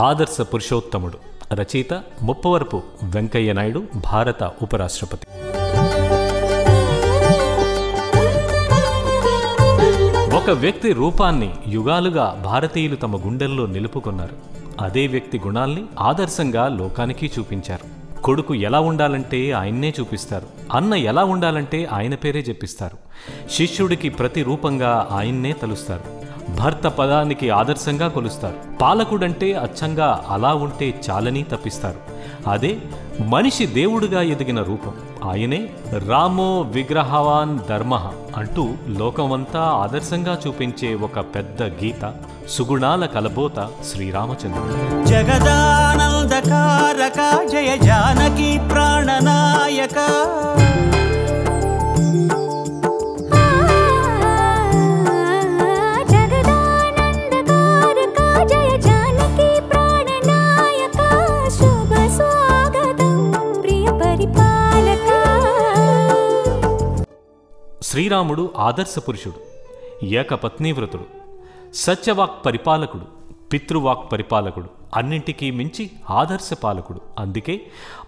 [0.00, 1.18] ఆదర్శ పురుషోత్తముడు.
[1.54, 3.82] రచయిత ముప్పవరపు వెంకయ్య నాయుడు
[4.12, 5.26] భారత ఉపరాష్ట్రపతి.
[10.36, 14.36] ఒక వ్యక్తి రూపాన్ని యుగాలుగా భారతీయులు తమ గుండెల్లో నిలుపుకున్నారు.
[14.80, 18.00] అదే వ్యక్తి గుణాల్ని ఆదర్శంగా లోకానికి చూపించారు.
[18.22, 20.46] కొడుకు ఎలా ఉండాలంటే ఆయన్నే చూపిస్తారు.
[20.72, 22.98] అన్న ఎలా ఉండాలంటే ఆయన పేరే చెప్పిస్తారు.
[23.50, 26.19] శిష్యుడికి ప్రతి రూపంగా ఆయన్నే తలుస్తారు.
[26.58, 28.54] భర్త పదానికి ఆదర్శంగా కొలుస్తారు.
[28.80, 31.96] పాలకుడంటే అచ్చంగా అలా ఉంటే చాలని తప్పిస్తారు.
[32.50, 32.78] అదే
[33.20, 34.92] మనిషి దేవుడిగా ఎదిగిన రూపం.
[35.30, 35.70] ఆయనే
[36.08, 42.12] రామో విగ్రహవాన్ ధర్మ అంటూ లోకమంతా ఆదర్శంగా చూపించే ఒక పెద్ద గీత
[42.48, 45.06] సుగుణాల కలబోత శ్రీరామచంద్రుడు.
[45.06, 49.98] జగదానందకారక జయ జానకి ప్రాణనాయక.
[68.00, 69.34] శ్రీరాముడు ఆదర్శ పురుషుడు
[70.04, 71.04] ఏకపత్నీవ్రతుడు
[71.74, 73.02] సత్యవాక్ పరిపాలకుడు
[73.52, 77.00] పితృవాక్ పరిపాలకుడు అన్నింటికీ మించి ఆదర్శ పాలకుడు.
[77.18, 77.60] అందుకే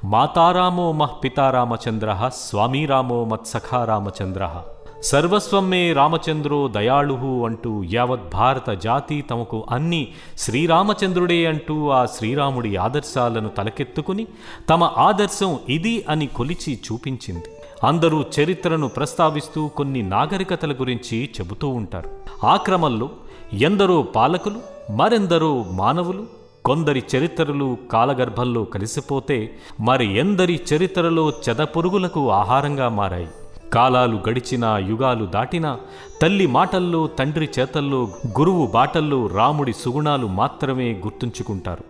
[0.05, 4.63] మాతారామో మహ్ పితారామచంద్ర స్వామీరామో రామో రామచంద్ర
[5.03, 13.49] సర్వస్వం మే రామచంద్రో దయాళు అంటూ యావత్ భారత జాతి తమకు అన్ని శ్రీరామచంద్రుడే అంటూ ఆ శ్రీరాముడి ఆదర్శాలను
[13.49, 14.27] తలకెత్తుకుని
[14.71, 17.45] తమ ఆదర్శం ఇది అని కొలిచి చూపించింది.
[17.83, 22.11] అందరూ చరిత్రను ప్రస్తావిస్తూ కొన్ని నాగరికతల గురించి చెబుతూ ఉంటారు.
[22.47, 23.11] ఆ క్రమంలో
[23.53, 24.61] ఎందరో పాలకులు
[24.93, 26.27] మరెందరో మానవులు
[26.65, 33.29] కొందరి చరిత్రలు కాలగర్భంలో కలిసిపోతే మరి ఎందరి చరిత్రలో చెదపురుగులకు ఆహారంగా మారాయి.
[33.73, 35.79] కాలాలు గడిచినా యుగాలు దాటినా
[36.23, 38.09] తల్లి మాటల్లో తండ్రి చేతల్లో
[38.39, 41.85] గురువు బాటల్లో రాముడి సుగుణాలు మాత్రమే గుర్తుంచుకుంటారు.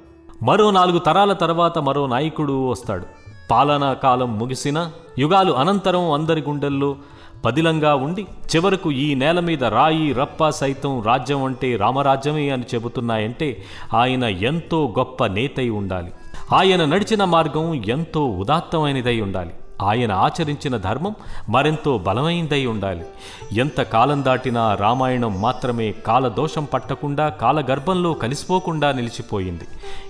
[0.44, 3.21] మరో నాలుగు తరాల తర్వాత మరో నాయకుడు వస్తాడు.
[3.51, 6.97] పాలనా కాలం ముగిసిన యుగాలు అనంతరం అందరి గుండెల్లో
[7.45, 13.63] పదిలంగా ఉండి చివరకు ఈ నేల మీద రాయి రప్ప సైతం రాజ్యం అంటే రామరాజ్యమే అని చెబుతున్నాయంటే
[13.95, 16.13] ఆయన ఎంతో గొప్ప నేతై ఉండాలి.
[16.55, 19.51] ఆయన నడిచిన మార్గం ఎంతో ఉదాత్తమైనదై ఉండాలి.
[19.83, 21.14] ఆయన ఆచరించిన ధర్మం
[21.48, 23.05] మరెంతో బలమైందై ఉండాలి.
[23.53, 29.64] ఎంత కాలం దాటినా రామాయణం మాత్రమే కాలదోషం పట్టకుండా కాలగర్భంలో కలిసిపోకుండా నిలిచిపోయింది.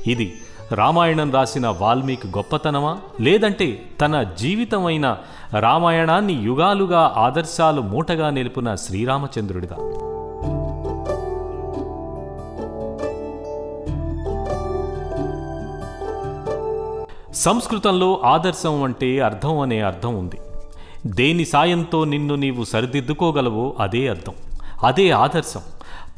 [0.07, 0.35] ఇది
[0.75, 2.99] రామాయణం రాసిన వాల్మీకి గొప్పతనమా?
[3.21, 5.17] లేదంటే తన జీవితమైన
[5.59, 9.77] రామాయణాన్ని యుగాలుగా ఆదర్శాలు మూటగా నిలిపిన శ్రీరామచంద్రుడిదా?
[17.35, 20.39] సంస్కృతంలో ఆదర్శం అంటే అర్థం అనే అర్థం ఉంది.
[21.07, 24.33] దేని సాయంతో నిన్ను నీవు సరిదిద్దుకోగలవో అదే అర్థం.
[24.83, 25.61] అదే ఆదర్శం.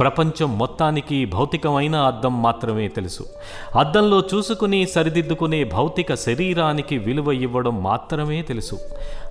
[0.00, 3.22] ప్రపంచం మొత్తానికి భౌతికమైన అద్దం మాత్రమే తెలుసు.
[3.78, 8.78] అద్దంలో చూసుకుని సరిదిద్దుకునే భౌతిక శరీరానికి విలువ ఇవ్వడం మాత్రమే తెలుసు.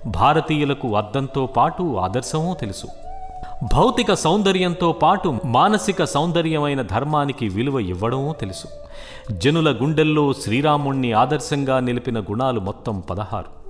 [0.06, 2.86] భారతీయులకు అద్దంతో పాటు ఆదర్శమూ తెలుసు.
[3.74, 8.68] భౌతిక సౌందర్యంతో పాటు మానసిక సౌందర్యమైన ధర్మానికి విలువ ఇవ్వడమూ తెలుసు.
[9.32, 13.64] జనుల గుండెల్లో శ్రీరాముణ్ణి ఆదర్శంగా నిలిపిన గుణాలు మొత్తం పదహారు.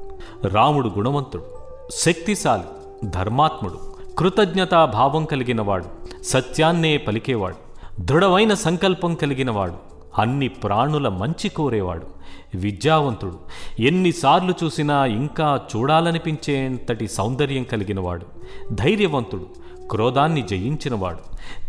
[0.49, 1.45] రాముడు గుణవంతుడు
[1.91, 2.63] శక్తిశాలి
[3.09, 3.94] ధర్మాత్ముడు.
[4.19, 5.85] కృతజ్ఞతా భావం కలిగినవాడు
[6.23, 7.57] సత్యాన్నే పలికేవాడు
[8.01, 9.75] దృఢమైన సంకల్పం కలిగినవాడు
[10.19, 12.07] అన్ని ప్రాణుల మంచి కోరేవాడు
[12.55, 13.39] విద్యావంతుడు.
[13.81, 18.27] ఎన్నిసార్లు చూసినా ఇంకా చూడాలనిపించేంతటి సౌందర్యం కలిగినవాడు
[18.73, 19.47] ధైర్యవంతుడు
[19.91, 21.19] క్రోధాన్ని జయించినవాడు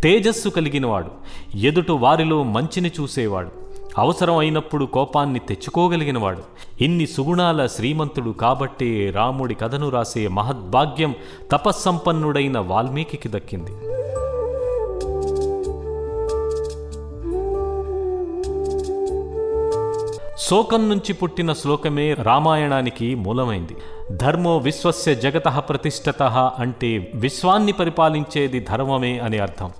[0.00, 1.10] తేజస్సు కలిగినవాడు
[1.56, 3.65] ఎదుటి వారిలో మంచిని చూసేవాడు.
[3.98, 6.42] అవసరం అయినప్పుడు కోపాన్ని తెచ్చుకోగలిగినవాడు.
[6.80, 11.14] ఇన్ని సుగుణాల శ్రీమంతుడు కాబట్టే రాముడి కథను రాసే మహద్భాగ్యం
[11.52, 13.70] తపస్సంపన్నుడైన వాల్మీకి దక్కింది.
[20.50, 23.76] శోకం నుంచి పుట్టిన శ్లోకమే రామాయణానికి మూలమైంది.
[24.12, 26.22] ధర్మో విశ్వస్య జగత ప్రతిష్టత
[26.58, 29.70] అంటే విశ్వాన్ని పరిపాలించేది ధర్మమే అని అర్థం.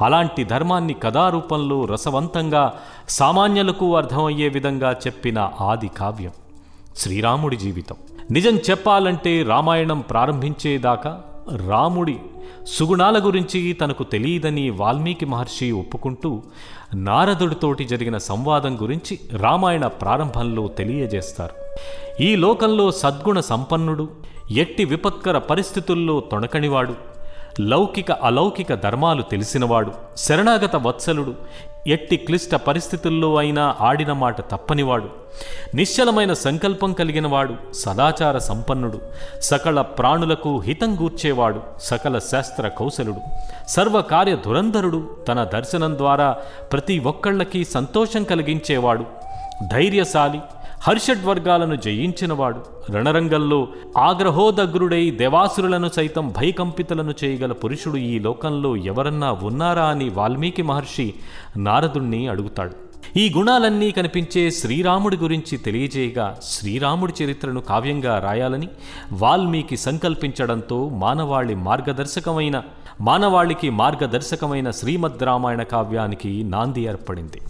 [0.00, 2.72] అలాంటి ధర్మాన్ని కథారూపంలో రసవంతంగా
[3.08, 6.30] సామాన్యులకు అర్థమయ్యే విధంగా చెప్పిన ఆది కావ్యం.
[6.96, 7.96] శ్రీరాముడి జీవితం.
[8.30, 11.22] నిజం చెప్పాలంటే రామాయణం ప్రారంభించేదాకా
[11.56, 12.18] రాముడి
[12.66, 16.42] సుగుణాల గురించి తనకు తెలియదని వాల్మీకి మహర్షి ఒప్పుకుంటూ
[16.94, 21.54] నారదుడితోటి జరిగిన సంవాదం గురించి రామాయణ ప్రారంభంలో తెలియజేస్తారు.
[22.22, 24.08] ఈ లోకంలో సద్గుణ సంపన్నుడు
[24.50, 26.94] ఎట్టి విపత్కర పరిస్థితుల్లో తొణకనివాడు
[27.60, 31.34] లౌకిక అలౌకిక ధర్మాలు తెలిసినవాడు శరణాగత వత్సలుడు
[31.86, 35.08] ఎట్టి క్లిష్ట పరిస్థితుల్లో అయినా ఆడిన మాట తప్పనివాడు.
[35.74, 39.00] నిశ్చలమైన సంకల్పం కలిగినవాడు సదాచార సంపన్నుడు.
[39.40, 43.20] సకల ప్రాణులకు హితం గూర్చేవాడు సకల శాస్త్ర కౌశలుడు.
[43.68, 46.36] సర్వకార్య దురంధరుడు తన దర్శనం ద్వారా
[46.72, 49.04] ప్రతి ఒక్కళ్ళకి సంతోషం కలిగించేవాడు.
[49.72, 50.40] ధైర్యశాలి
[50.82, 52.79] హర్షడ్వర్గాలను జయించినవాడు.
[52.94, 61.14] రణరంగంలో ఆగ్రహోదగ్రుడై దేవాసురులను సైతం భయకంపితులను చేయగల పురుషుడు ఈ లోకంలో ఎవరన్నా ఉన్నారా అని వాల్మీకి మహర్షి
[61.56, 62.74] నారదుణ్ణి అడుగుతాడు.
[63.16, 68.68] ఈ గుణాలన్నీ కనిపించే శ్రీరాముడి గురించి తెలియజేయగా శ్రీరాముడి చరిత్రను కావ్యంగా రాయాలని
[69.12, 72.62] వాల్మీకి సంకల్పించడంతో మానవాళి మార్గదర్శకమైన
[73.00, 77.40] మానవాళికి మార్గదర్శకమైన శ్రీమద్ రామాయణ కావ్యానికి నాంది ఏర్పడింది.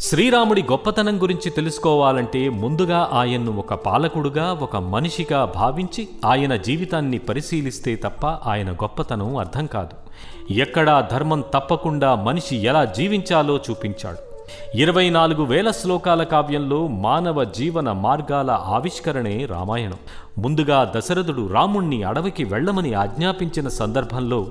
[0.00, 8.26] శ్రీరాముడి గొప్పతనం గురించి తెలుసుకోవాలంటే ముందుగా ఆయన్ను ఒక పాలకుడుగా ఒక మనిషిగా భావించి ఆయన జీవితాన్ని పరిశీలిస్తే తప్ప
[8.26, 9.94] ఆయన గొప్పతనం అర్థం కాదు.
[10.52, 14.18] ఎక్కడా ధర్మం తప్పకుండా మనిషి ఎలా జీవించాలో చూపించాడు.
[14.74, 19.98] ఇరవై నాలుగు వేల శ్లోకాల కావ్యంలో మానవ జీవన మార్గాల ఆవిష్కరణే రామాయణం.
[20.38, 24.46] ముందుగా దశరథుడు రాముణ్ణి అడవికి వెళ్ళమని ఆజ్ఞాపించిన సందర్భంలో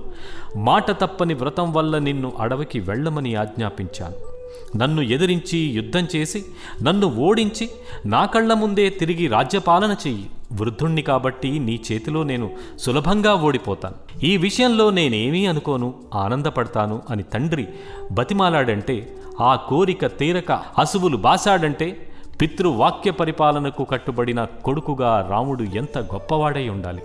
[0.57, 4.28] మాట తప్పని వ్రతం వల్ల నిన్ను అడవికి వెళ్ళమని ఆజ్ఞాపించాను.
[4.75, 6.45] నన్ను ఎదిరించి యుద్ధం చేసి
[6.83, 7.69] నన్ను ఓడించి
[8.05, 10.29] నా కళ్ళ ముందే తిరిగి రాజ్యపాలన చెయ్యి.
[10.51, 12.49] వృద్ధుణ్ణి కాబట్టి నీ చేతిలో నేను
[12.79, 14.25] సులభంగా ఓడిపోతాను.
[14.25, 17.67] ఈ విషయంలో నేనేమీ అనుకోను ఆనందపడతాను అని తండ్రి
[18.11, 22.09] బతిమాలాడంటే ఆ కోరిక తీరక అసువులు బాసాడంటే
[22.41, 27.01] పితృవాక్య పరిపాలనకు కట్టుబడిన కొడుకుగా రాముడు ఎంత గొప్పవాడై ఉండాలి?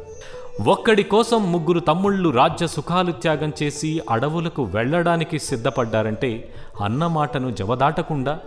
[0.61, 8.39] ఒక్కడి కోసం ముగ్గురు తమ్ముళ్ళు రాజ్య సుఖాలు త్యాగం చేసి అడవులకు వెళ్ళడానికి సిద్ధపడ్డారంటే అన్నమాటను జవదాటకుండా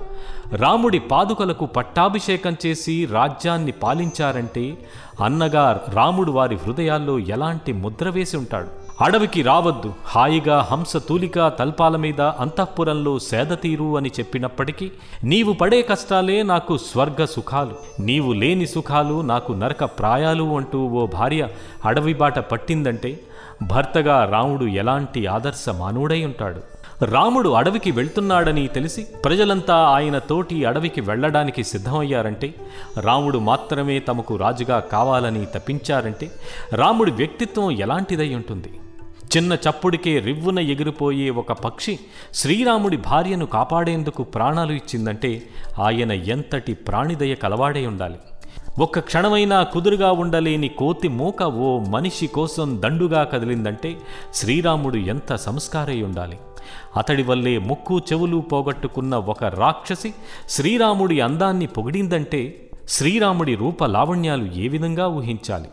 [0.54, 4.77] రాముడి పాదుకలకు పట్టాభిషేకం చేసి రాజ్యాన్ని పాలించారంటే
[5.21, 8.86] అన్నగా రాముడు వారి హృదయాల్లో ఎలాంటి ముద్ర వేసి ఉంటాడు?
[9.01, 9.94] అడవికి రావద్దు.
[10.05, 14.91] హాయిగా హంస తూలిక తల్పాల మీద అంతఃపురంలో సేదతీరు అని చెప్పినప్పటికీ
[15.23, 17.75] నీవు పడే కష్టాలే నాకు స్వర్గ సుఖాలు.
[17.99, 21.47] నీవు లేని సుఖాలు నాకు నరక ప్రాయాలు అంటూ ఓ భార్య
[21.85, 23.19] అడవి బాట పట్టిందంటే
[23.63, 26.61] భర్తగా రాముడు ఎలాంటి ఆదర్శ మానవుడై ఉంటాడు?
[27.05, 32.53] రాముడు అడవికి వెళ్తున్నాడని తెలిసి ప్రజలంతా ఆయన తోటి అడవికి వెళ్ళడానికి సిద్ధమయ్యారంటే
[32.99, 36.31] రాముడు మాత్రమే తమకు రాజుగా కావాలని తప్పించారంటే
[36.73, 38.73] రాముడి వ్యక్తిత్వం ఎలాంటిదై ఉంటుంది?
[39.35, 42.00] చిన్న చప్పుడికే రివ్వున ఎగిరిపోయే ఒక పక్షి
[42.33, 45.44] శ్రీరాముడి భార్యను కాపాడేందుకు ప్రాణాలు ఇచ్చిందంటే
[45.81, 48.15] ఆయన ఎంతటి ప్రాణిదయ కలవాడై ఉండాలి.
[48.79, 53.97] ఒక్క క్షణమైనా కుదురుగా ఉండలేని కోతి మూక ఓ మనిషి కోసం దండుగా కదిలిందంటే
[54.33, 56.38] శ్రీరాముడు ఎంత సంస్కారై ఉండాలి.
[56.97, 60.13] అతడి వల్లే ముక్కు చెవులు పోగొట్టుకున్న ఒక రాక్షసి
[60.50, 65.69] శ్రీరాముడి అందాన్ని పొగిడిందంటే శ్రీరాముడి రూప లావణ్యాలు ఏ విధంగా ఊహించాలి?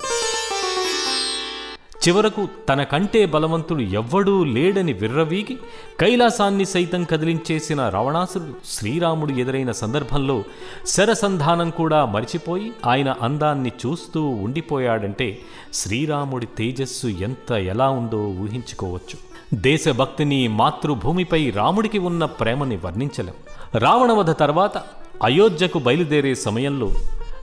[2.09, 5.59] చివరకు తన కంటే బలవంతుడు ఎవ్వడూ లేడని విర్రవీగి
[6.01, 10.45] కైలాసాన్ని సైతం కదిలించేసిన రావణాసురుడు శ్రీరాముడు ఎదురైన సందర్భంలో
[10.87, 15.39] శరసంధానం కూడా మరిచిపోయి ఆయన అందాన్ని చూస్తూ ఉండిపోయాడంటే
[15.75, 19.17] శ్రీరాముడి తేజస్సు ఎంత ఎలా ఉందో ఊహించుకోవచ్చు.
[19.55, 23.35] దేశభక్తిని మాతృభూమిపై రాముడికి ఉన్న ప్రేమని వర్ణించలేం.
[23.75, 24.79] రావణవధ తర్వాత
[25.23, 26.91] అయోధ్యకు బయలుదేరే సమయంలో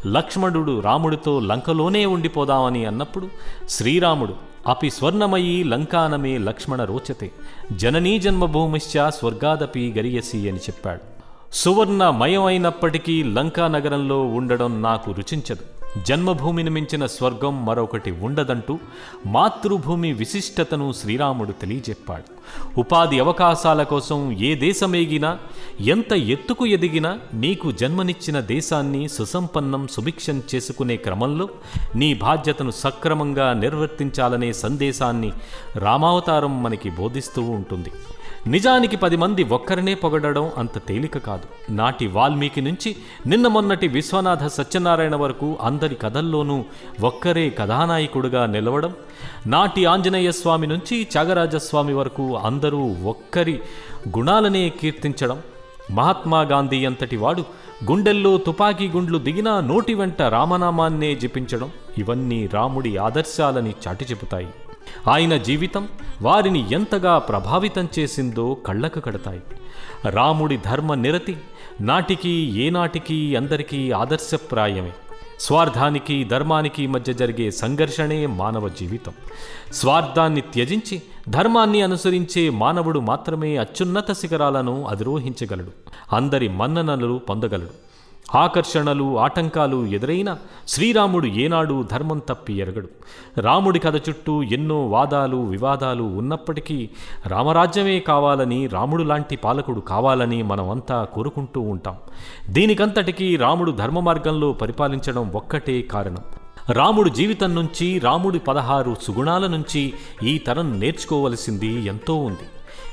[0.07, 3.27] లక్ష్మణుడు రాముడితో లంకలోనే ఉండిపోదామని అన్నప్పుడు
[3.69, 7.31] శ్రీరాముడు అపి స్వర్ణమయీ లంకానమే లక్ష్మణ రోచతే.
[7.75, 11.01] జననీ జన్మభూమిశ్చ స్వర్గాదపి గరియసి అని చెప్పాడు.
[11.53, 15.80] సువర్ణమయమైనప్పటికీ లంకా నగరంలో ఉండడం నాకు రుచించదు.
[15.97, 18.79] జన్మభూమిని మించిన స్వర్గం మరొకటి ఉండదంటూ
[19.25, 22.23] మాతృభూమి విశిష్టతను శ్రీరాముడు తెలియజెప్పాడు.
[22.79, 25.37] ఉపాధి అవకాశాల కోసం ఏ దేశమేగినా
[25.81, 31.49] ఎంత ఎత్తుకు ఎదిగినా నీకు జన్మనిచ్చిన దేశాన్ని సుసంపన్నం సుభిక్షం చేసుకునే క్రమంలో
[31.95, 35.31] నీ బాధ్యతను సక్రమంగా నిర్వర్తించాలనే సందేశాన్ని
[35.75, 37.91] రామావతారం మనకి బోధిస్తూ ఉంటుంది.
[38.47, 41.71] నిజానికి పది మంది ఒక్కరినే పొగడడం అంత తేలిక కాదు.
[41.71, 42.95] నాటి వాల్మీకి నుంచి
[43.27, 46.63] నిన్న మొన్నటి విశ్వనాథ సత్యనారాయణ వరకు అందరి కథల్లోనూ
[47.01, 48.93] ఒక్కరే కథానాయకుడుగా నిలవడం
[49.47, 53.59] నాటి ఆంజనేయ స్వామి నుంచి త్యాగరాజస్వామి వరకు అందరూ ఒక్కరి
[54.17, 55.39] గుణాలనే కీర్తించడం
[55.91, 57.45] మహాత్మా గాంధీ అంతటి వాడు
[57.91, 64.47] గుండెల్లో తుపాకీ గుండ్లు దిగినా నోటి వెంట రామనామాన్నే జపించడం ఇవన్నీ రాముడి ఆదర్శాలని చాటి చెబుతాయి.
[65.09, 65.87] ఆయన జీవితం
[66.21, 69.41] వారిని ఎంతగా ప్రభావితం చేసిందో కళ్ళకు కడతాయి.
[70.09, 71.37] రాముడి ధర్మ నిరతి
[71.81, 72.29] నాటికి
[72.59, 74.91] ఏనాటికి అందరికీ ఆదర్శప్రాయమే.
[75.39, 79.13] స్వార్థానికి ధర్మానికి మధ్య జరిగే సంఘర్షణే మానవ జీవితం.
[79.73, 85.71] స్వార్థాన్ని త్యజించి ధర్మాన్ని అనుసరించే మానవుడు మాత్రమే అత్యున్నత శిఖరాలను అధిరోహించగలడు.
[86.15, 87.90] అందరి మన్ననలు పొందగలడు.
[88.35, 92.89] ఆకర్షణలు ఆటంకాలు ఎదురైనా శ్రీరాముడు ఏనాడు ధర్మం తప్పి ఎరగడు.
[93.37, 96.89] రాముడి కథ చుట్టూ ఎన్నో వాదాలు వివాదాలు ఉన్నప్పటికీ
[97.27, 101.95] రామరాజ్యమే కావాలని రాముడు లాంటి పాలకుడు కావాలని మనమంతా కోరుకుంటూ ఉంటాం.
[102.49, 106.23] దీనికంతటికీ రాముడు ధర్మ మార్గంలో పరిపాలించడం ఒక్కటే కారణం.
[106.69, 112.47] రాముడు జీవితం నుంచి రాముడి పదహారు సుగుణాల నుంచి ఈ తరం నేర్చుకోవలసింది ఎంతో ఉంది.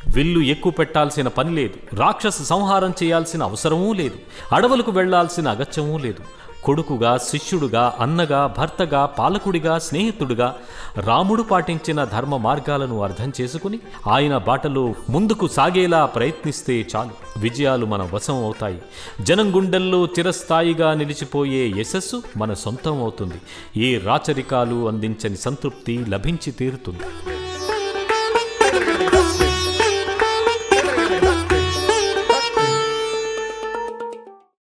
[0.09, 1.97] విల్లు ఎక్కువ పెట్టాల్సిన పని లేదు.
[1.97, 4.19] రాక్షస సంహారం చేయాల్సిన అవసరమూ లేదు.
[4.55, 6.23] అడవులకు వెళ్ళాల్సిన అగత్యమూ లేదు.
[6.65, 10.57] కొడుకుగా శిష్యుడుగా అన్నగా భర్తగా పాలకుడిగా స్నేహితుడిగా
[10.97, 17.11] రాముడు పాటించిన ధర్మ మార్గాలను అర్థం చేసుకుని ఆయన బాటలో ముందుకు సాగేలా ప్రయత్నిస్తే చాలు.
[17.39, 18.83] విజయాలు మన వశం అవుతాయి.
[19.21, 23.41] జనం గుండెల్లో చిరస్థాయిగా నిలిచిపోయే యశస్సు మన సొంతం అవుతుంది.
[23.77, 27.38] ఏ రాచరికాలు అందించని సంతృప్తి లభించి తీరుతుంది.